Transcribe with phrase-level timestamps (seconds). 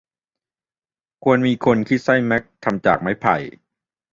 [1.23, 3.35] ควรมีคนคิดไส้แม็กทำจากไม้ไผ่